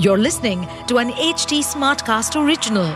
[0.00, 2.86] You're listening to an HT Smartcast original.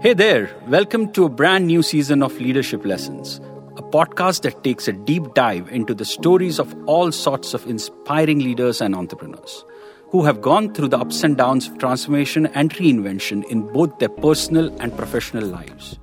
[0.00, 3.38] Hey there, welcome to a brand new season of Leadership Lessons,
[3.76, 8.38] a podcast that takes a deep dive into the stories of all sorts of inspiring
[8.38, 9.62] leaders and entrepreneurs
[10.08, 14.08] who have gone through the ups and downs of transformation and reinvention in both their
[14.08, 15.98] personal and professional lives.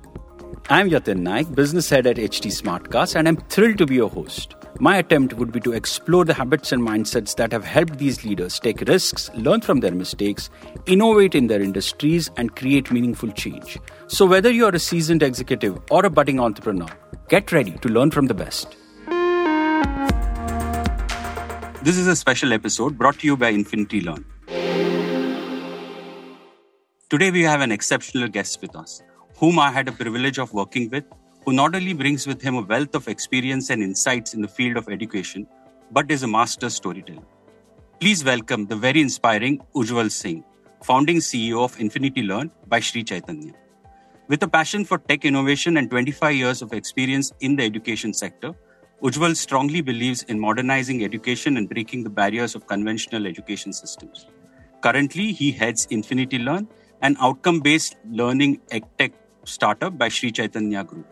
[0.72, 4.54] I'm Yatin Naik, business head at HT Smartcast, and I'm thrilled to be your host.
[4.78, 8.60] My attempt would be to explore the habits and mindsets that have helped these leaders
[8.60, 10.48] take risks, learn from their mistakes,
[10.86, 13.80] innovate in their industries, and create meaningful change.
[14.06, 16.86] So, whether you're a seasoned executive or a budding entrepreneur,
[17.28, 18.76] get ready to learn from the best.
[21.82, 24.24] This is a special episode brought to you by Infinity Learn.
[27.08, 29.02] Today, we have an exceptional guest with us,
[29.40, 31.04] whom I had a privilege of working with
[31.44, 34.76] who not only brings with him a wealth of experience and insights in the field
[34.76, 35.46] of education,
[35.90, 37.22] but is a master storyteller.
[38.00, 40.44] Please welcome the very inspiring Ujjwal Singh,
[40.82, 43.54] founding CEO of Infinity Learn by Sri Chaitanya.
[44.28, 48.52] With a passion for tech innovation and 25 years of experience in the education sector,
[49.02, 54.26] Ujjwal strongly believes in modernizing education and breaking the barriers of conventional education systems.
[54.82, 56.68] Currently, he heads Infinity Learn,
[57.00, 59.12] an outcome based learning edtech
[59.50, 61.06] startup by Sri Chaitanya Group.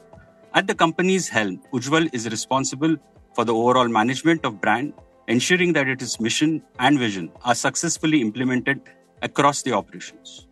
[0.55, 2.97] At the company's helm, Ujjwal is responsible
[3.35, 4.95] for the overall management of brand,
[5.27, 8.81] ensuring that its mission and vision are successfully implemented
[9.23, 10.47] across the operations.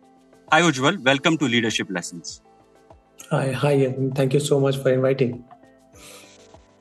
[0.51, 2.41] Hi Ujjwal, welcome to Leadership Lessons.
[3.31, 5.43] Hi, hi, thank you so much for inviting.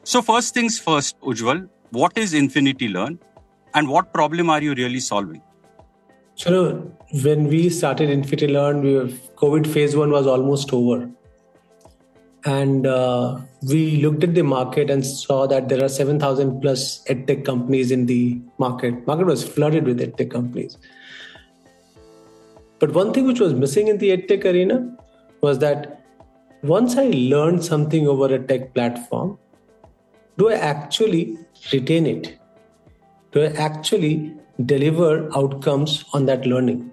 [0.04, 3.18] So first things first, Ujjwal, what is Infinity Learn
[3.74, 5.42] and what problem are you really solving?
[6.36, 6.92] So
[7.24, 9.06] when we started Infinity Learn, we were,
[9.36, 11.10] COVID phase one was almost over.
[12.44, 17.44] And uh, we looked at the market and saw that there are 7000 plus edtech
[17.44, 19.06] companies in the market.
[19.06, 20.76] Market was flooded with edtech companies.
[22.78, 24.94] But one thing which was missing in the edtech arena
[25.40, 26.02] was that
[26.62, 29.38] once i learned something over a tech platform
[30.36, 31.38] do i actually
[31.72, 32.38] retain it?
[33.32, 34.34] Do i actually
[34.64, 36.90] deliver outcomes on that learning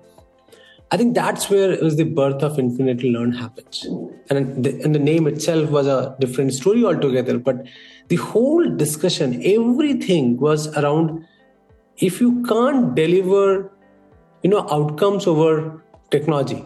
[0.94, 3.84] I think that's where it was the birth of Infinity Learn happens.
[4.29, 7.40] And the, and the name itself was a different story altogether.
[7.40, 7.66] But
[8.09, 11.25] the whole discussion, everything was around
[11.97, 13.72] if you can't deliver,
[14.44, 16.63] you know, outcomes over technology,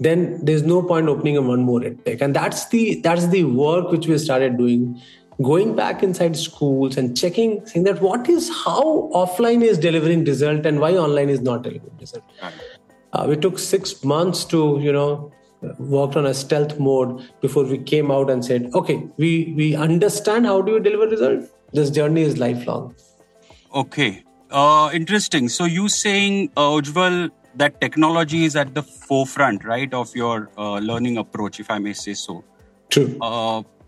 [0.00, 2.22] then there's no point opening a one more edtech.
[2.22, 4.98] And that's the that's the work which we started doing
[5.42, 10.64] going back inside schools and checking saying that what is how offline is delivering result
[10.64, 12.24] and why online is not delivering result
[13.14, 15.32] uh, we took six months to, you know,
[15.78, 20.46] worked on a stealth mode before we came out and said, okay, we we understand
[20.46, 21.44] how do you deliver result.
[21.72, 22.94] This journey is lifelong.
[23.74, 25.48] Okay, uh, interesting.
[25.48, 30.78] So you saying, uh, Ujjwal, that technology is at the forefront, right, of your uh,
[30.78, 32.44] learning approach, if I may say so.
[32.90, 33.16] True.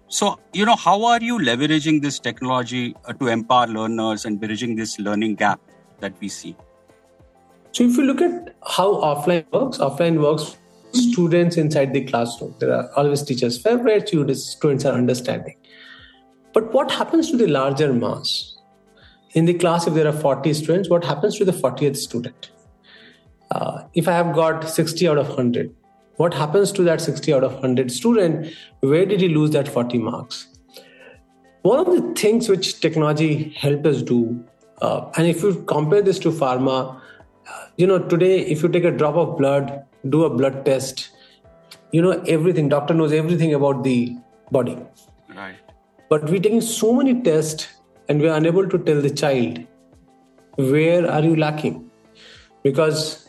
[0.08, 4.76] So, you know, how are you leveraging this technology uh, to empower learners and bridging
[4.76, 5.60] this learning gap
[6.00, 6.56] that we see?
[7.72, 10.56] So if you look at how offline works, offline works
[10.92, 12.54] students inside the classroom.
[12.58, 15.56] There are always teachers' favorites, you students are understanding.
[16.52, 18.56] But what happens to the larger mass?
[19.32, 22.50] In the class, if there are 40 students, what happens to the 40th student?
[23.50, 25.74] Uh, if I have got 60 out of 100,
[26.16, 28.54] what happens to that 60 out of 100 student?
[28.80, 30.48] Where did he lose that 40 marks?
[31.62, 34.44] One of the things which technology helped us do,
[34.80, 37.00] uh, and if you compare this to pharma,
[37.76, 41.10] you know today if you take a drop of blood do a blood test
[41.92, 44.16] you know everything doctor knows everything about the
[44.50, 44.76] body
[45.34, 45.56] right
[46.08, 47.68] but we're taking so many tests
[48.08, 49.60] and we're unable to tell the child
[50.56, 51.90] where are you lacking
[52.62, 53.25] because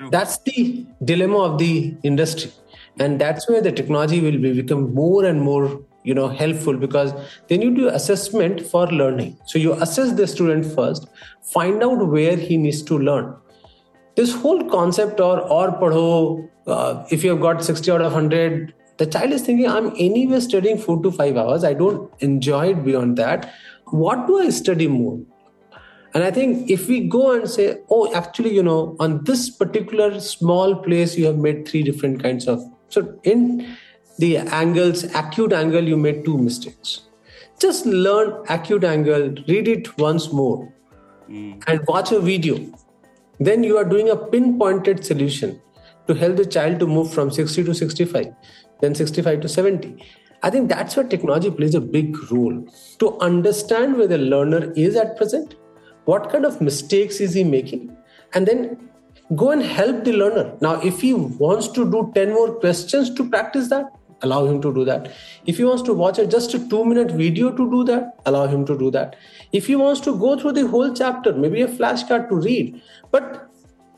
[0.00, 0.08] True.
[0.10, 2.50] that's the dilemma of the industry.
[2.98, 7.12] And that's where the technology will be, become more and more you know helpful because
[7.48, 9.36] then you do assessment for learning.
[9.44, 11.06] So you assess the student first
[11.42, 13.36] find out where he needs to learn.
[14.16, 18.72] This whole concept or or padho uh, if you have got 60 out of 100
[18.96, 21.62] the child is thinking i'm anyway studying 4 to 5 hours.
[21.62, 23.52] I don't enjoy it beyond that.
[23.90, 25.20] What do i study more
[26.14, 30.20] and i think if we go and say oh actually you know on this particular
[30.20, 33.76] small place you have made three different kinds of so in
[34.20, 37.02] the angles acute angle you made two mistakes.
[37.58, 40.72] Just learn acute angle read it once more
[41.28, 41.62] mm.
[41.66, 42.58] and watch a video.
[43.38, 45.60] Then you are doing a pinpointed solution
[46.06, 48.26] to help the child to move from 60 to 65
[48.80, 50.02] then 65 to 70
[50.42, 52.66] I think that's where technology plays a big role.
[53.00, 55.54] To understand where the learner is at present,
[56.10, 57.96] what kind of mistakes is he making,
[58.34, 58.90] and then
[59.36, 60.52] go and help the learner.
[60.60, 63.92] Now, if he wants to do 10 more questions to practice that,
[64.22, 65.10] allow him to do that.
[65.46, 68.46] If he wants to watch a, just a two minute video to do that, allow
[68.46, 69.16] him to do that.
[69.52, 73.50] If he wants to go through the whole chapter, maybe a flashcard to read, but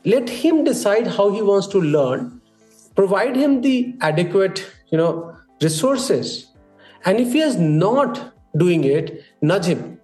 [0.05, 2.41] let him decide how he wants to learn,
[2.95, 6.47] provide him the adequate, you know, resources.
[7.05, 9.99] And if he is not doing it, nudge him,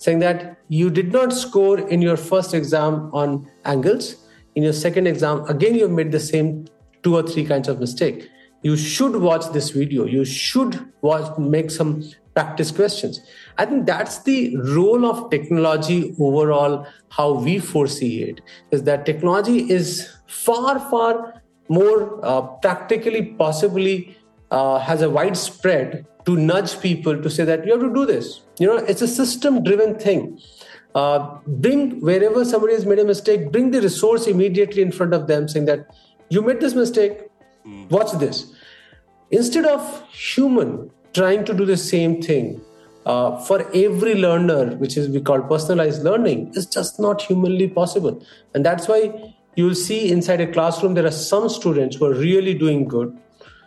[0.00, 4.16] saying that you did not score in your first exam on angles.
[4.54, 6.66] In your second exam, again, you made the same
[7.02, 8.28] two or three kinds of mistake.
[8.62, 10.06] You should watch this video.
[10.06, 12.02] You should watch, make some
[12.34, 13.20] practice questions.
[13.58, 19.70] I think that's the role of technology overall, how we foresee it, is that technology
[19.70, 24.16] is far, far more uh, practically, possibly
[24.50, 28.40] uh, has a widespread to nudge people to say that you have to do this.
[28.60, 30.40] You know, it's a system driven thing.
[30.94, 35.26] Uh, bring wherever somebody has made a mistake, bring the resource immediately in front of
[35.26, 35.94] them, saying that
[36.28, 37.22] you made this mistake,
[37.66, 37.90] mm.
[37.90, 38.52] watch this.
[39.30, 42.60] Instead of human trying to do the same thing
[43.06, 48.24] uh, for every learner, which is we call personalized learning, is just not humanly possible.
[48.54, 52.54] And that's why you'll see inside a classroom there are some students who are really
[52.54, 53.16] doing good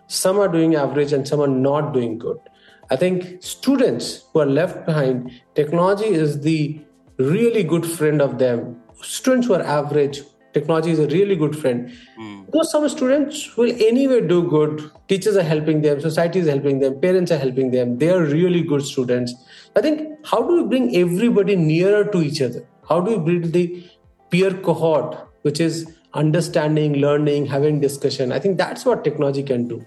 [0.07, 2.39] some are doing average and some are not doing good.
[2.89, 6.81] I think students who are left behind, technology is the
[7.17, 8.81] really good friend of them.
[9.01, 10.21] Students who are average,
[10.53, 11.91] technology is a really good friend.
[12.19, 12.45] Mm.
[12.45, 14.91] Because some students will anyway do good.
[15.07, 17.97] Teachers are helping them, society is helping them, parents are helping them.
[17.97, 19.33] They are really good students.
[19.75, 22.65] I think how do we bring everybody nearer to each other?
[22.87, 23.83] How do we build the
[24.29, 28.31] peer cohort, which is understanding, learning, having discussion?
[28.31, 29.85] I think that's what technology can do.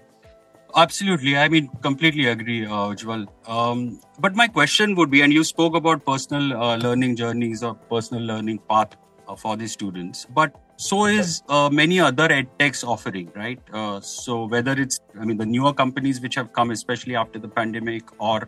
[0.77, 1.35] Absolutely.
[1.35, 3.27] I mean, completely agree, uh, Ujjwal.
[3.47, 7.73] Um, but my question would be, and you spoke about personal uh, learning journeys or
[7.73, 8.95] personal learning path
[9.27, 13.59] uh, for the students, but so is uh, many other edtechs offering, right?
[13.73, 17.47] Uh, so whether it's, I mean, the newer companies which have come, especially after the
[17.47, 18.47] pandemic, or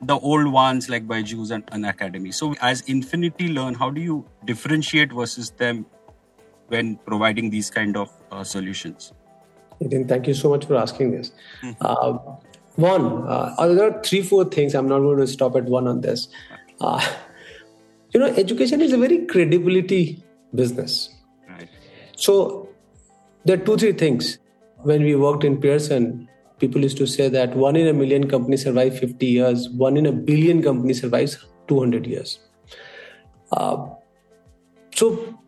[0.00, 2.32] the old ones like by Byju's and Unacademy.
[2.32, 5.84] So as Infinity Learn, how do you differentiate versus them
[6.68, 9.12] when providing these kind of uh, solutions?
[9.80, 11.32] Nitin, thank you so much for asking this.
[11.62, 11.74] Mm-hmm.
[11.80, 12.36] Uh,
[12.76, 14.74] one, uh, there are three, four things.
[14.74, 16.28] I'm not going to stop at one on this.
[16.80, 17.00] Uh,
[18.12, 20.22] you know, education is a very credibility
[20.54, 21.10] business.
[21.48, 21.68] Right.
[22.16, 22.68] So
[23.44, 24.38] there are two, three things.
[24.82, 28.62] When we worked in Pearson, people used to say that one in a million companies
[28.62, 32.38] survive 50 years, one in a billion companies survives 200 years.
[33.52, 33.86] Uh,
[34.94, 35.38] so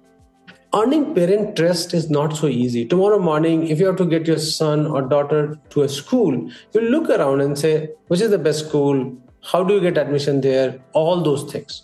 [0.75, 2.85] earning parent trust is not so easy.
[2.85, 6.81] Tomorrow morning, if you have to get your son or daughter to a school, you
[6.81, 9.17] look around and say, which is the best school?
[9.43, 10.81] How do you get admission there?
[10.93, 11.82] All those things.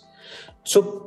[0.65, 1.01] So,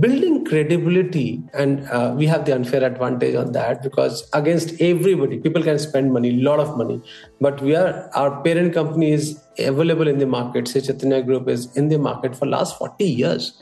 [0.00, 5.62] building credibility, and uh, we have the unfair advantage on that because against everybody, people
[5.62, 7.02] can spend money, a lot of money,
[7.40, 10.68] but we are our parent company is available in the market.
[10.68, 13.60] Sri Chaitanya Group is in the market for last 40 years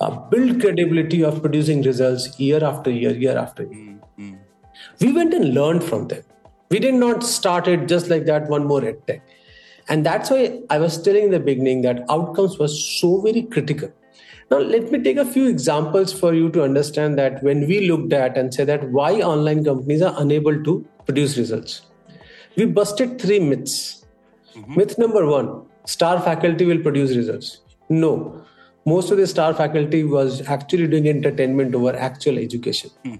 [0.00, 3.98] uh, build credibility of producing results year after year, year after year.
[4.18, 4.34] Mm-hmm.
[5.00, 6.22] We went and learned from them.
[6.70, 9.20] We did not start it just like that, one more edtech.
[9.88, 13.92] And that's why I was telling in the beginning that outcomes were so very critical.
[14.50, 18.12] Now, let me take a few examples for you to understand that when we looked
[18.12, 21.82] at and said that why online companies are unable to produce results.
[22.56, 24.04] We busted three myths.
[24.54, 24.76] Mm-hmm.
[24.76, 27.60] Myth number one star faculty will produce results.
[27.88, 28.39] No,
[28.86, 32.90] most of the star faculty was actually doing entertainment over actual education.
[33.04, 33.16] Hmm.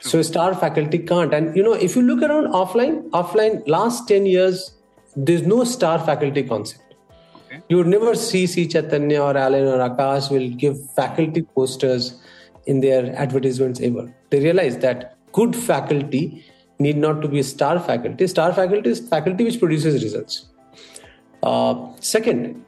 [0.00, 1.34] So star faculty can't.
[1.34, 4.74] And you know, if you look around offline, offline last 10 years,
[5.14, 6.94] there's no star faculty concept.
[7.46, 7.60] Okay.
[7.68, 12.22] You would never see Sri Chaitanya or Allen or Aakash will give faculty posters
[12.66, 14.12] in their advertisements ever.
[14.30, 16.44] They realize that good faculty
[16.78, 18.26] need not to be star faculty.
[18.26, 20.46] Star faculty is faculty which produces results.
[21.42, 22.64] Uh, second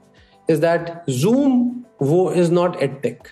[0.49, 3.27] is that Zoom wo is not edtech.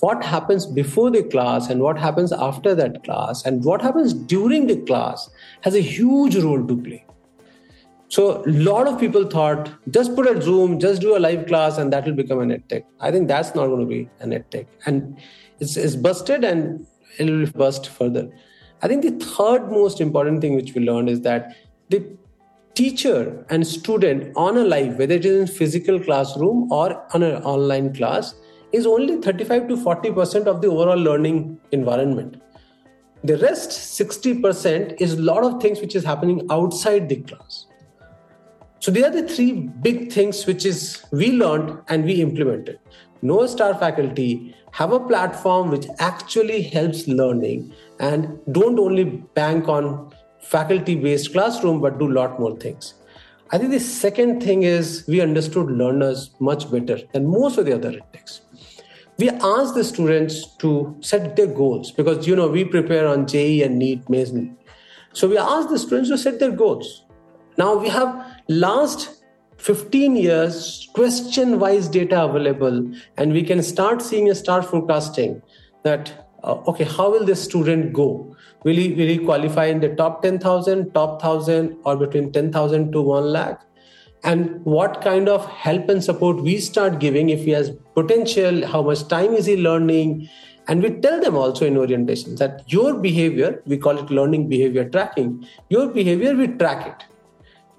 [0.00, 4.66] What happens before the class and what happens after that class and what happens during
[4.66, 5.30] the class
[5.62, 7.04] has a huge role to play.
[8.08, 11.78] So a lot of people thought just put a Zoom, just do a live class,
[11.78, 12.84] and that will become an edtech.
[13.00, 15.18] I think that's not going to be an edtech, and
[15.60, 16.86] it's, it's busted and
[17.18, 18.30] it will bust further.
[18.82, 21.56] I think the third most important thing which we learned is that
[21.88, 22.04] the
[22.74, 27.42] teacher and student on a live, whether it is in physical classroom or on an
[27.42, 28.34] online class,
[28.72, 32.42] is only 35 to 40% of the overall learning environment.
[33.24, 37.66] The rest 60% is a lot of things which is happening outside the class.
[38.80, 42.80] So these are the three big things which is we learned and we implemented.
[43.20, 50.12] No star faculty, have a platform which actually helps learning, and don't only bank on
[50.42, 52.94] faculty-based classroom, but do a lot more things.
[53.50, 57.74] I think the second thing is we understood learners much better than most of the
[57.74, 58.40] other edtechs.
[59.18, 63.62] We asked the students to set their goals because you know we prepare on JEE
[63.62, 64.52] and NEET mainly.
[65.12, 67.04] So we asked the students to set their goals.
[67.58, 69.22] Now we have last
[69.58, 75.40] 15 years question wise data available and we can start seeing a start forecasting
[75.84, 78.31] that uh, okay how will this student go
[78.64, 83.02] will he will he qualify in the top 10000 top 1000 or between 10000 to
[83.02, 83.60] 1 lakh?
[84.24, 88.82] And what kind of help and support we start giving if he has potential how
[88.82, 90.28] much time is he learning?
[90.68, 94.88] And we tell them also in orientation that your behavior we call it learning behavior
[94.88, 97.06] tracking your behavior we track it.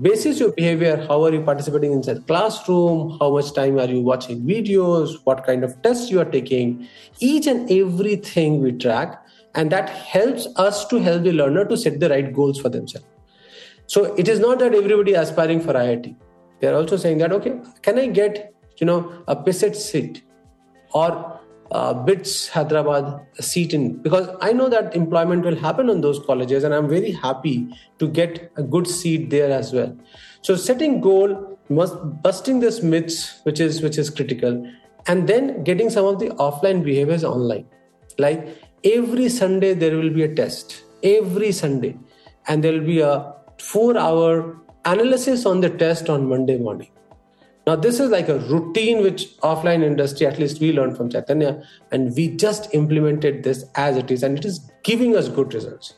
[0.02, 4.02] Basis your behavior how are you participating inside the classroom how much time are you
[4.02, 6.90] watching videos what kind of tests you are taking.
[7.20, 9.23] Each and everything we track
[9.56, 13.08] and that helps us to help the learner to set the right goals for themselves
[13.88, 16.16] so it is not that everybody aspiring for iit
[16.60, 20.24] they are also saying that okay can i get you know a PICET seat
[20.94, 21.40] or
[21.72, 26.64] uh, BITS Hyderabad seat in because I know that employment will happen on those colleges,
[26.64, 27.68] and I'm very happy
[28.00, 29.98] to get a good seat there as well.
[30.42, 34.70] So setting goal, must busting this myths, which is which is critical,
[35.08, 37.66] and then getting some of the offline behaviors online.
[38.20, 38.48] Like
[38.84, 41.98] every Sunday there will be a test every Sunday,
[42.48, 46.90] and there will be a four-hour analysis on the test on Monday morning
[47.66, 51.64] now, this is like a routine which offline industry, at least we learned from Chaitanya,
[51.92, 55.94] and we just implemented this as it is, and it is giving us good results.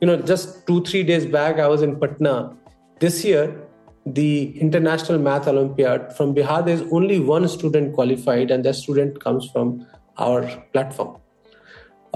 [0.00, 2.56] You know, just two, three days back, I was in Patna.
[2.98, 3.68] This year,
[4.04, 9.48] the International Math Olympiad from Bihar, there's only one student qualified, and that student comes
[9.48, 9.86] from
[10.18, 10.42] our
[10.72, 11.18] platform.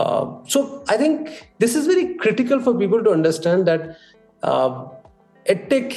[0.01, 3.97] Uh, so I think this is very critical for people to understand that
[4.43, 4.87] uh,
[5.55, 5.97] EdTech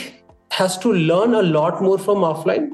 [0.60, 2.65] has to learn a lot more from offline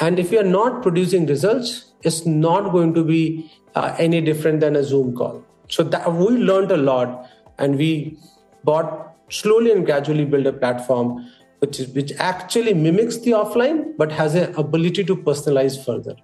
[0.00, 4.60] and if you are not producing results, it's not going to be uh, any different
[4.60, 5.44] than a Zoom call.
[5.68, 8.18] So that we learned a lot, and we
[8.64, 14.10] bought slowly and gradually build a platform which is which actually mimics the offline but
[14.10, 16.16] has an ability to personalize further.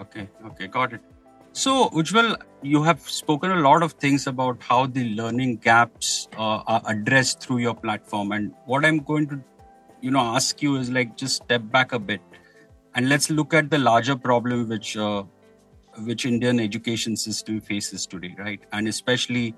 [0.00, 1.00] Okay, okay, got it.
[1.56, 6.62] So, Ujjwal, you have spoken a lot of things about how the learning gaps uh,
[6.66, 9.40] are addressed through your platform, and what I'm going to,
[10.00, 12.20] you know, ask you is like just step back a bit
[12.96, 15.22] and let's look at the larger problem which uh,
[16.04, 18.60] which Indian education system faces today, right?
[18.72, 19.54] And especially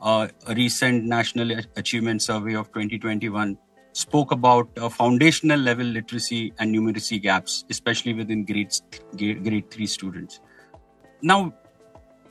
[0.00, 3.56] uh, a recent National Achievement Survey of 2021
[3.92, 8.82] spoke about uh, foundational level literacy and numeracy gaps, especially within grades
[9.16, 10.40] grade three students.
[11.22, 11.52] Now,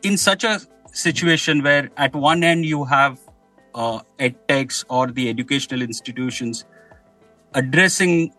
[0.03, 0.60] in such a
[0.91, 3.19] situation where at one end you have
[3.75, 6.65] uh, edtechs or the educational institutions
[7.53, 8.34] addressing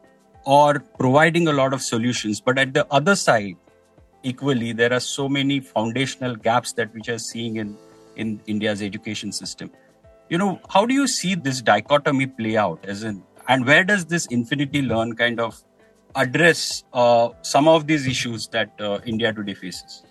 [0.45, 2.41] or providing a lot of solutions.
[2.41, 3.57] But at the other side,
[4.23, 7.77] equally, there are so many foundational gaps that we are seeing in,
[8.17, 9.71] in India's education system.
[10.29, 12.85] You know, how do you see this dichotomy play out?
[12.85, 15.63] As in, and where does this infinity learn kind of
[16.15, 20.05] address uh, some of these issues that uh, India today faces?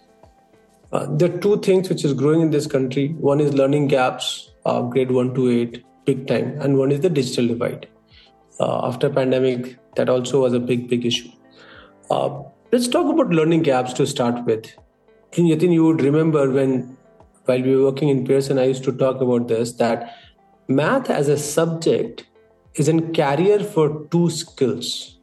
[0.91, 3.10] Uh, there are two things which is growing in this country.
[3.19, 7.10] One is learning gaps, uh, grade one to eight, big time, and one is the
[7.10, 7.88] digital divide.
[8.60, 11.29] Uh, after pandemic, that also was a big, big issue.
[12.10, 12.41] Uh,
[12.72, 14.74] let's talk about learning gaps to start with.
[15.34, 16.98] In Yatin, you would remember when,
[17.46, 20.15] while we were working in Pearson, I used to talk about this that
[20.67, 22.25] math as a subject
[22.75, 25.19] is a carrier for two skills.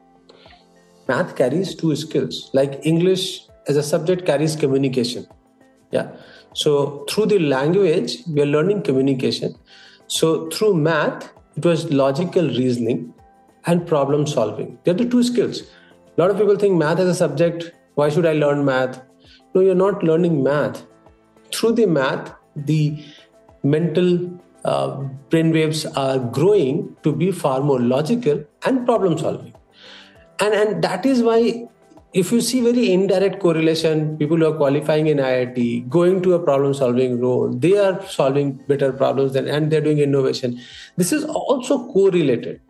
[1.08, 5.26] Math carries two skills, like English as a subject carries communication.
[5.96, 6.08] Yeah.
[6.62, 9.56] So through the language, we are learning communication.
[10.18, 13.12] So through math, it was logical reasoning
[13.66, 14.78] and problem solving.
[14.84, 15.62] They're the two skills.
[16.16, 17.72] A lot of people think math as a subject.
[17.94, 19.02] Why should I learn math?
[19.54, 20.82] No, you're not learning math.
[21.54, 22.82] Through the math, the
[23.62, 24.10] mental
[24.64, 24.88] uh,
[25.30, 29.54] brain waves are growing to be far more logical and problem solving.
[30.40, 31.68] And, and that is why
[32.20, 36.38] if you see very indirect correlation, people who are qualifying in IIT, going to a
[36.38, 40.58] problem solving role, they are solving better problems than, and they're doing innovation.
[40.96, 42.62] This is also correlated.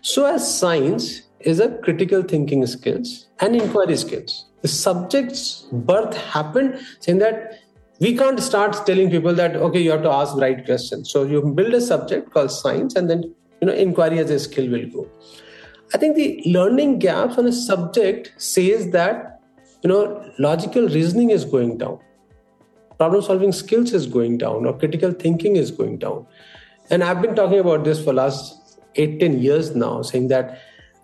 [0.00, 4.46] So, as science is a critical thinking skills and inquiry skills.
[4.62, 7.60] The subject's birth happened saying that
[8.00, 11.10] we can't start telling people that okay, you have to ask right questions.
[11.12, 13.22] So you build a subject called science, and then
[13.60, 15.08] you know inquiry as a skill will go.
[15.92, 19.40] I think the learning gaps on a subject says that
[19.82, 21.98] you know logical reasoning is going down,
[22.98, 26.26] problem solving skills is going down, or critical thinking is going down.
[26.90, 30.60] And I've been talking about this for last eight ten years now, saying that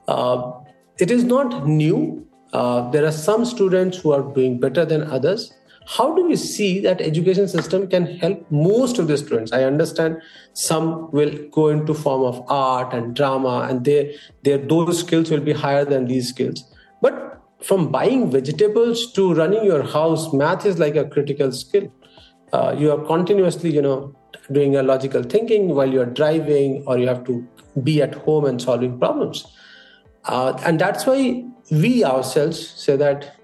[0.08, 0.52] uh,
[0.98, 2.26] it is not new.
[2.52, 5.52] Uh, there are some students who are doing better than others
[5.86, 9.52] how do we see that education system can help most of the students?
[9.52, 10.20] I understand
[10.52, 14.10] some will go into form of art and drama and their,
[14.42, 16.64] their those skills will be higher than these skills.
[17.00, 21.92] But from buying vegetables to running your house math is like a critical skill.
[22.52, 24.14] Uh, you are continuously you know
[24.50, 27.46] doing a logical thinking while you're driving or you have to
[27.82, 29.46] be at home and solving problems.
[30.24, 33.35] Uh, and that's why we ourselves say that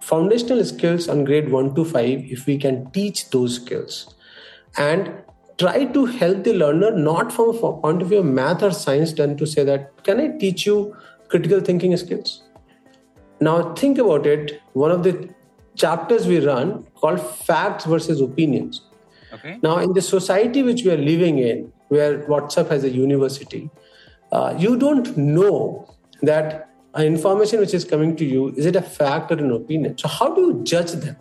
[0.00, 4.14] foundational skills on grade 1 to 5 if we can teach those skills.
[4.76, 5.12] And
[5.58, 9.12] try to help the learner not from a point of view of math or science
[9.12, 10.96] than to say that can i teach you
[11.28, 12.42] critical thinking skills?
[13.40, 14.60] Now think about it.
[14.72, 15.30] One of the
[15.74, 18.82] chapters we run called facts versus opinions.
[19.32, 19.58] Okay.
[19.62, 23.70] now in the society which we are living in where whatsapp has a university
[24.32, 25.88] uh, you don't know
[26.22, 29.96] that information which is coming to you is it a fact or an opinion?
[29.96, 31.16] So how do you judge them?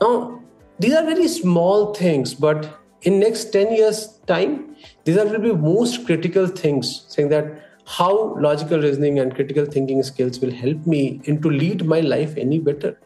[0.00, 0.42] Now
[0.78, 5.52] these are very small things but in next 10 years time these are will be
[5.52, 7.44] most critical things saying that
[7.86, 12.34] how logical reasoning and critical thinking skills will help me and to lead my life
[12.36, 12.98] any better.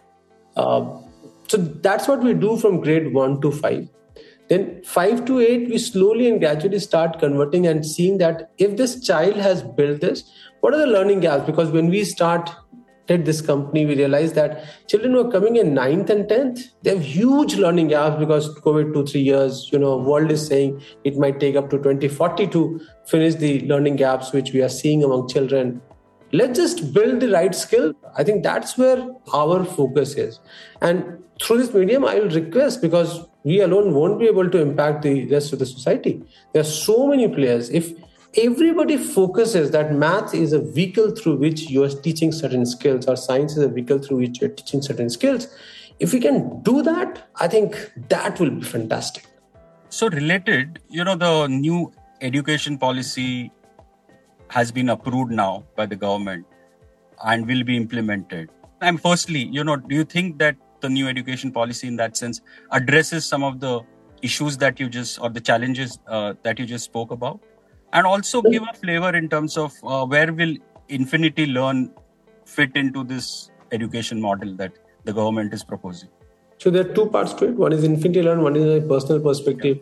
[0.56, 1.00] Uh,
[1.48, 3.88] so that's what we do from grade 1 to 5
[4.48, 9.00] then 5 to 8 we slowly and gradually start converting and seeing that if this
[9.06, 10.24] child has built this
[10.60, 11.44] what are the learning gaps?
[11.46, 12.54] Because when we started
[13.08, 17.02] this company we realized that children who are coming in 9th and 10th they have
[17.02, 21.40] huge learning gaps because covid 2 3 years you know world is saying it might
[21.40, 25.80] take up to 2040 to finish the learning gaps which we are seeing among children.
[26.32, 27.94] Let's just build the right skill.
[28.14, 28.98] I think that's where
[29.32, 30.40] our focus is.
[30.82, 33.12] And through this medium i will request because
[33.44, 36.22] we alone won't be able to impact the rest of the society.
[36.52, 37.70] There are so many players.
[37.70, 37.92] If
[38.36, 43.16] everybody focuses that math is a vehicle through which you are teaching certain skills or
[43.16, 45.48] science is a vehicle through which you're teaching certain skills.
[45.98, 49.24] If we can do that i think that will be fantastic.
[49.88, 53.50] So related you know the new education policy
[54.50, 56.46] has been approved now by the government
[57.24, 58.50] and will be implemented.
[58.80, 62.40] And firstly you know do you think that the new education policy in that sense
[62.70, 63.80] addresses some of the
[64.22, 67.40] issues that you just or the challenges uh, that you just spoke about
[67.92, 70.56] and also give a flavor in terms of uh, where will
[70.88, 71.90] infinity learn
[72.44, 74.72] fit into this education model that
[75.04, 76.08] the government is proposing?
[76.58, 77.56] So there are two parts to it.
[77.56, 79.78] One is infinity learn one is a personal perspective.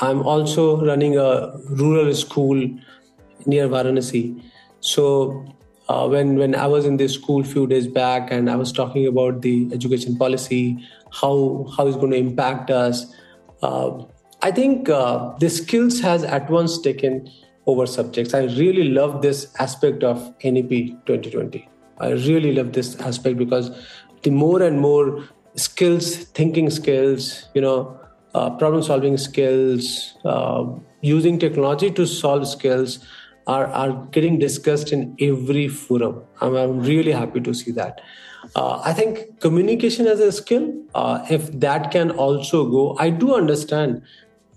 [0.00, 2.68] I'm also running a rural school
[3.46, 4.42] near varanasi.
[4.80, 5.46] So
[5.88, 9.06] uh, when when i was in this school few days back and i was talking
[9.06, 10.86] about the education policy
[11.20, 13.14] how how it's going to impact us
[13.62, 13.90] uh,
[14.42, 17.28] i think uh, the skills has at once taken
[17.68, 18.34] over subjects.
[18.34, 20.70] I really love this aspect of NEP
[21.06, 21.68] 2020.
[22.00, 23.70] I really love this aspect because
[24.22, 28.00] the more and more skills, thinking skills, you know,
[28.34, 30.64] uh, problem solving skills, uh,
[31.02, 32.98] using technology to solve skills
[33.46, 36.22] are, are getting discussed in every forum.
[36.40, 38.00] I'm, I'm really happy to see that.
[38.54, 43.34] Uh, I think communication as a skill, uh, if that can also go, I do
[43.34, 44.02] understand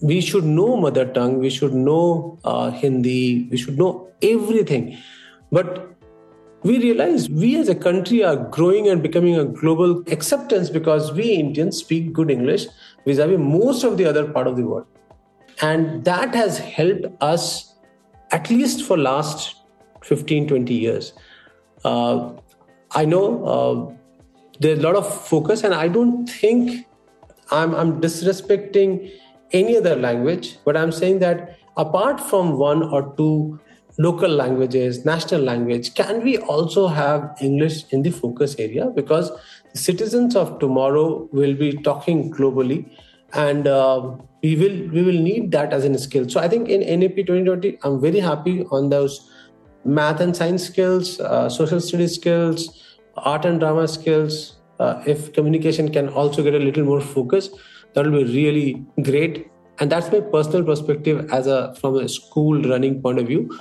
[0.02, 4.98] we should know mother tongue we should know uh, hindi we should know everything.
[5.52, 5.88] But
[6.64, 11.32] we realize we as a country are growing and becoming a global acceptance because we
[11.34, 12.68] indians speak good english
[13.06, 14.86] vis-a-vis most of the other part of the world.
[15.62, 17.76] And that has helped us
[18.32, 19.56] at least for last
[20.04, 21.14] 15 20 years.
[21.84, 22.32] Uh,
[22.92, 23.94] i know uh,
[24.60, 26.88] there's a lot of focus and i don't think
[27.52, 29.12] i'm, I'm disrespecting
[29.54, 33.60] any other language, but I'm saying that apart from one or two
[33.98, 38.90] local languages, national language, can we also have English in the focus area?
[38.90, 39.32] Because
[39.74, 42.90] citizens of tomorrow will be talking globally,
[43.34, 44.12] and uh,
[44.44, 46.28] we will we will need that as a skill.
[46.30, 49.30] So I think in NEP 2020, I'm very happy on those
[49.84, 54.58] math and science skills, uh, social studies skills, art and drama skills.
[54.80, 57.50] Uh, if communication can also get a little more focus,
[57.94, 59.48] that will be really great.
[59.80, 63.60] And that's my personal perspective as a from a school running point of view.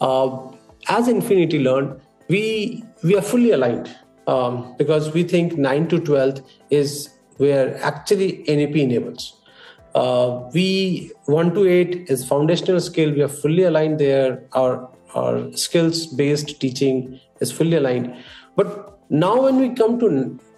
[0.00, 0.50] Uh,
[0.88, 3.94] as infinity learn we we are fully aligned
[4.26, 9.36] um, because we think 9 to 12 is where actually nep enables.
[9.94, 13.12] Uh, we 1 to 8 is foundational skill.
[13.12, 14.44] We are fully aligned there.
[14.52, 18.14] Our or skills based teaching is fully aligned.
[18.56, 20.06] But now, when we come to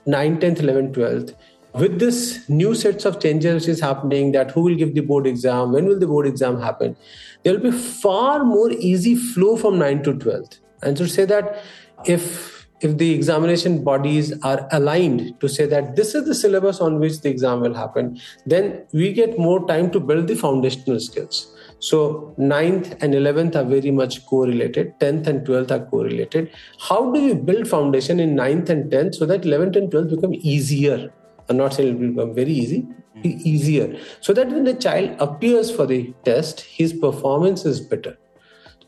[0.06, 1.34] 9th, 10th, 11th, 12th,
[1.74, 5.26] with this new sets of changes which is happening that who will give the board
[5.26, 6.96] exam when will the board exam happen
[7.42, 11.62] there will be far more easy flow from 9 to 12th and to say that
[12.04, 16.98] if if the examination bodies are aligned to say that this is the syllabus on
[16.98, 21.54] which the exam will happen, then we get more time to build the foundational skills.
[21.78, 24.98] So 9th and 11th are very much correlated.
[24.98, 26.50] 10th and 12th are correlated.
[26.80, 30.34] How do we build foundation in 9th and 10th so that 11th and 12th become
[30.34, 31.12] easier?
[31.48, 32.86] I'm not saying it will become uh, very easy,
[33.22, 33.98] easier.
[34.20, 38.16] So that when the child appears for the test, his performance is better.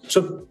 [0.09, 0.47] So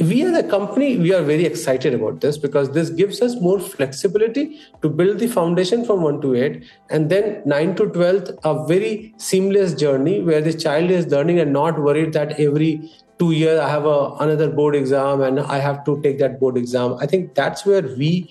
[0.00, 3.60] we as a company we are very excited about this because this gives us more
[3.60, 8.66] flexibility to build the foundation from 1 to 8 and then 9 to 12 a
[8.66, 13.60] very seamless journey where the child is learning and not worried that every two years
[13.60, 17.06] i have a, another board exam and i have to take that board exam i
[17.06, 18.28] think that's where we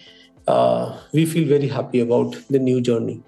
[0.47, 3.21] uh, we feel very happy about the new journey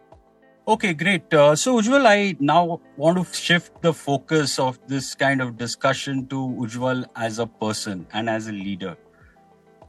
[0.67, 1.31] Okay, great.
[1.31, 6.25] Uh, so, Ujjwal, I now want to shift the focus of this kind of discussion
[6.29, 8.97] to Ujjwal as a person and as a leader.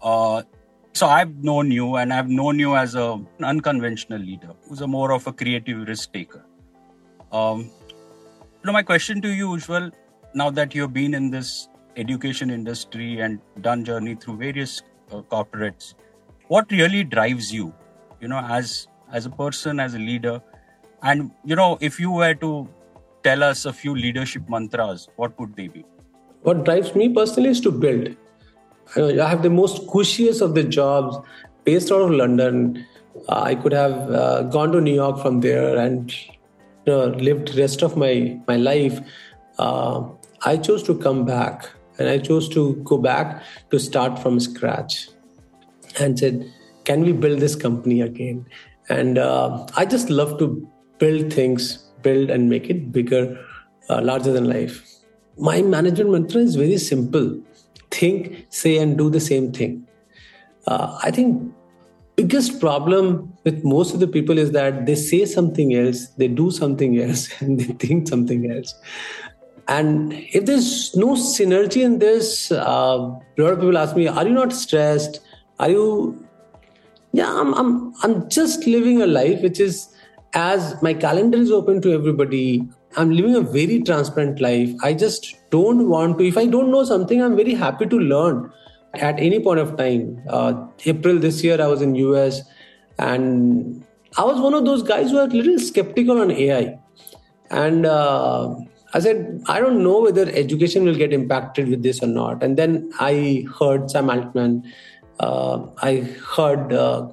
[0.03, 0.43] Uh,
[0.93, 5.13] so, I've known you and I've known you as an unconventional leader who's a more
[5.13, 6.45] of a creative risk taker.
[7.33, 9.93] Um, you know, my question to you, Ujjwal,
[10.35, 15.95] now that you've been in this education industry and done journey through various uh, corporates,
[16.49, 17.73] what really drives you,
[18.21, 20.41] you know, as as a person, as a leader?
[21.03, 22.69] And, you know, if you were to
[23.23, 25.85] tell us a few leadership mantras, what would they be?
[26.43, 28.17] What drives me personally is to build.
[28.97, 31.17] I have the most cushiest of the jobs
[31.65, 32.87] based out of London.
[33.29, 36.13] I could have uh, gone to New York from there and
[36.87, 39.01] you know, lived rest of my, my life.
[39.59, 40.05] Uh,
[40.45, 45.09] I chose to come back and I chose to go back to start from scratch
[45.99, 46.53] and said,
[46.85, 48.47] can we build this company again?
[48.89, 53.39] And uh, I just love to build things, build and make it bigger,
[53.89, 54.85] uh, larger than life.
[55.39, 57.41] My management mantra is very simple
[57.91, 59.87] think, say, and do the same thing.
[60.67, 61.53] Uh, I think
[62.17, 66.51] biggest problem with most of the people is that they say something else, they do
[66.51, 68.75] something else, and they think something else.
[69.69, 74.25] And if there's no synergy in this, uh, a lot of people ask me, "Are
[74.27, 75.21] you not stressed?
[75.59, 76.27] Are you?"
[77.13, 77.55] Yeah, I'm.
[77.55, 77.95] I'm.
[78.03, 79.89] I'm just living a life which is
[80.37, 84.71] as my calendar is open to everybody, I'm living a very transparent life.
[84.83, 88.53] I just don't want to, if I don't know something, I'm very happy to learn
[88.95, 90.23] at any point of time.
[90.29, 92.43] Uh, April this year, I was in US
[92.99, 93.85] and
[94.19, 96.79] I was one of those guys who are a little skeptical on AI.
[97.51, 98.55] And uh,
[98.93, 102.43] I said, I don't know whether education will get impacted with this or not.
[102.43, 104.71] And then I heard Sam Altman,
[105.21, 107.09] I heard uh,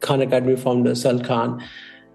[0.00, 1.62] Khan Academy founder Sal Khan,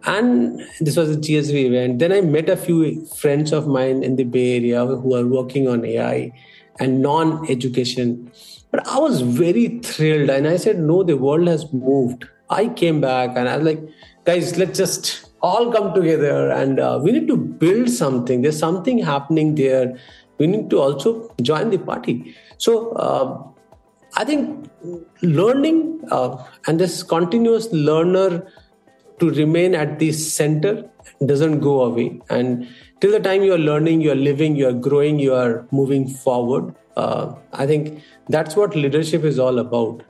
[0.06, 2.00] and this was a GSV event.
[2.00, 5.68] Then I met a few friends of mine in the Bay Area who are working
[5.68, 6.32] on AI
[6.80, 8.32] and non education.
[8.72, 12.26] But I was very thrilled and I said, No, the world has moved.
[12.50, 13.82] I came back and I was like,
[14.26, 18.42] Guys, let's just all come together and uh, we need to build something.
[18.42, 19.98] There's something happening there.
[20.38, 22.36] We need to also join the party.
[22.58, 23.44] So, uh,
[24.18, 24.70] I think
[25.22, 28.52] learning uh, and this continuous learner
[29.20, 30.90] to remain at the center
[31.26, 32.20] doesn't go away.
[32.30, 32.68] And
[33.00, 36.08] till the time you are learning you are living you are growing you are moving
[36.08, 40.04] forward uh, i think that's what leadership is all about.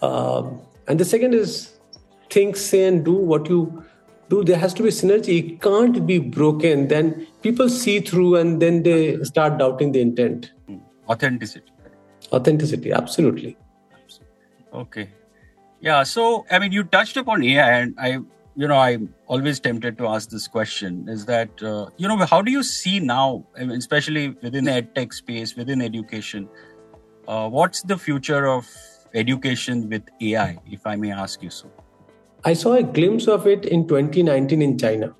[0.00, 0.50] Uh,
[0.88, 1.78] and the second is
[2.30, 3.84] think say and do what you
[4.28, 4.42] do.
[4.42, 5.38] There has to be synergy.
[5.38, 6.88] It can't be broken.
[6.88, 10.50] Then people see through and then they start doubting the intent.
[11.08, 11.71] Authenticity
[12.32, 13.56] authenticity absolutely.
[14.72, 15.08] Okay.
[15.80, 18.18] Yeah so i mean you touched upon ai and i
[18.54, 22.42] you know i'm always tempted to ask this question is that uh, you know how
[22.42, 26.48] do you see now especially within the ed tech space within education
[27.28, 28.68] uh, what's the future of
[29.14, 31.70] education with ai if i may ask you so?
[32.44, 35.14] I saw a glimpse of it in 2019 in china.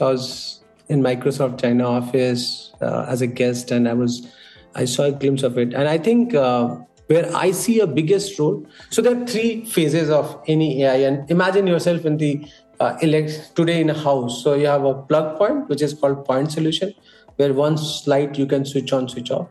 [0.00, 4.26] I was in microsoft china office uh, as a guest and i was
[4.74, 6.76] i saw a glimpse of it and i think uh,
[7.10, 8.64] where I see a biggest role.
[8.90, 12.46] So there are three phases of any AI, and imagine yourself in the
[12.78, 14.44] uh, elect today in a house.
[14.44, 16.94] So you have a plug point, which is called point solution,
[17.34, 19.48] where one light you can switch on, switch off.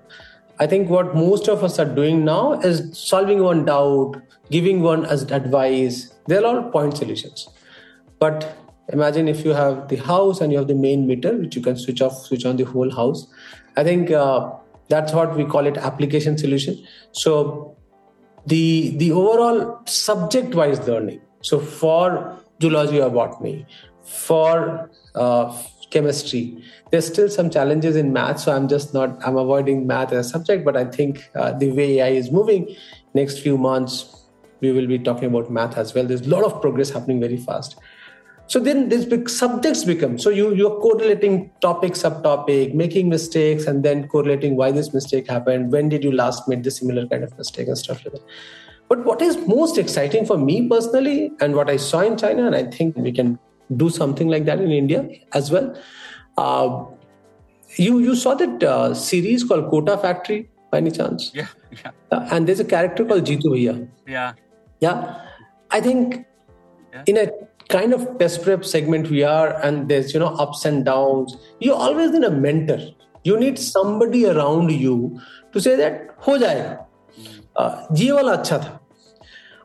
[0.60, 4.16] I think what most of us are doing now is solving one doubt,
[4.50, 6.14] giving one as advice.
[6.28, 7.50] They're all point solutions.
[8.20, 8.58] But
[8.94, 11.76] imagine if you have the house and you have the main meter, which you can
[11.76, 13.28] switch off, switch on the whole house.
[13.76, 14.52] I think uh,
[14.90, 16.86] that's what we call it application solution.
[17.12, 17.78] So
[18.46, 21.22] the the overall subject wise learning.
[21.42, 23.66] So for zoology or botany
[24.04, 25.58] for uh,
[25.92, 28.40] chemistry there's still some challenges in math.
[28.40, 31.72] So i'm just not i'm avoiding math as a subject but i think uh, the
[31.72, 32.76] way ai is moving
[33.14, 34.20] next few months
[34.62, 36.06] we will be talking about math as well.
[36.06, 37.78] There's a lot of progress happening very fast
[38.54, 41.36] so then these big subjects become so you you're correlating
[41.66, 46.48] topic subtopic making mistakes and then correlating why this mistake happened when did you last
[46.54, 48.24] make the similar kind of mistake and stuff like that
[48.94, 52.56] but what is most exciting for me personally and what i saw in china and
[52.62, 53.38] i think we can
[53.84, 55.68] do something like that in india as well
[56.38, 56.86] uh,
[57.76, 61.32] you you saw that uh, series called Kota Factory by any chance?
[61.34, 61.92] Yeah, yeah.
[62.12, 63.88] Uh, and there's a character called Jitu Bhaiya.
[64.08, 64.34] Yeah.
[64.80, 65.22] Yeah.
[65.72, 66.26] I think
[66.94, 67.04] Yeah.
[67.06, 67.26] in a
[67.70, 71.38] kind of test prep segment we are and there's you know ups and downs.
[71.60, 72.80] You always need a mentor.
[73.24, 75.22] You need somebody around you
[75.54, 76.44] to say that ho hmm.
[76.44, 76.80] jayega
[77.56, 78.76] uh, acha tha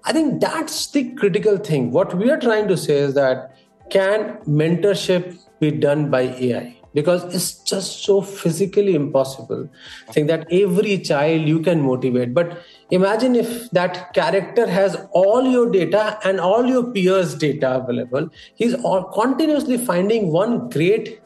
[0.05, 1.91] i think that's the critical thing.
[1.91, 3.57] What we are trying to say is that
[3.91, 4.25] can
[4.63, 6.65] mentorship be done by ai
[6.99, 9.69] because it's just so physically impossible.
[10.11, 12.59] Think that every child you can motivate but
[12.95, 18.29] imagine if that character has all your data and all your peers' data available.
[18.55, 21.21] He's all continuously finding one great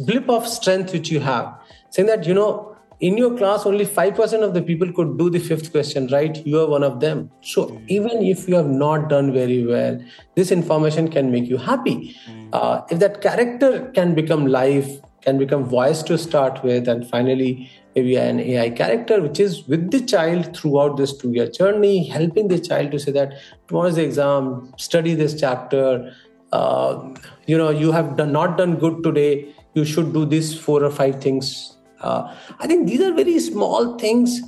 [0.00, 1.54] blip of strength which you have.
[1.90, 5.38] Saying that, you know, in your class only 5% of the people could do the
[5.38, 6.46] fifth question right?
[6.46, 7.30] You are one of them.
[7.40, 9.98] So even if you have not done very well
[10.36, 12.16] this information can make you happy.
[12.52, 14.88] Uh, if that character can become life
[15.22, 19.90] can become voice to start with and finally maybe an ai character which is with
[19.90, 23.32] the child throughout this two year journey helping the child to say that
[23.68, 26.12] tomorrow's the exam study this chapter
[26.52, 27.14] uh,
[27.46, 30.90] you know you have done, not done good today you should do these four or
[30.90, 34.42] five things uh, I think these are very small things.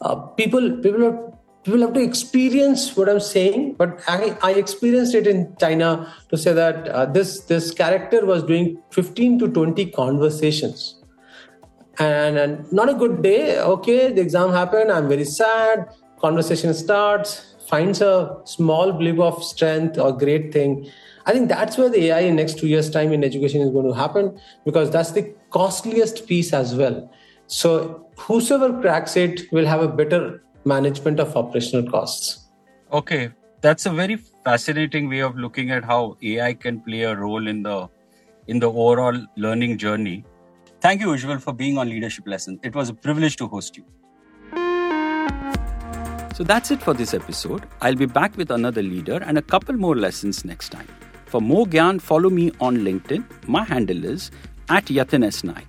[0.00, 1.18] Uh, people, people have
[1.64, 3.74] people have to experience what I'm saying.
[3.74, 8.42] But I, I experienced it in China to say that uh, this this character was
[8.42, 11.01] doing 15 to 20 conversations,
[12.02, 13.60] and, and not a good day.
[13.60, 14.90] Okay, the exam happened.
[14.90, 15.88] I'm very sad.
[16.20, 17.54] Conversation starts.
[17.68, 20.90] Finds a small blip of strength or great thing.
[21.26, 23.86] I think that's where the AI in next two years' time in education is going
[23.86, 27.10] to happen because that's the costliest piece as well.
[27.46, 32.48] So whosoever cracks it will have a better management of operational costs.
[32.92, 37.46] Okay, that's a very fascinating way of looking at how AI can play a role
[37.46, 37.88] in the
[38.48, 40.24] in the overall learning journey.
[40.82, 42.58] Thank you, Ujjwal, for being on Leadership Lessons.
[42.64, 43.84] It was a privilege to host you.
[46.34, 47.68] So that's it for this episode.
[47.80, 50.88] I'll be back with another leader and a couple more lessons next time.
[51.26, 53.24] For more Gyan, follow me on LinkedIn.
[53.46, 54.32] My handle is
[54.70, 55.44] at Yatin S.
[55.44, 55.68] Naik.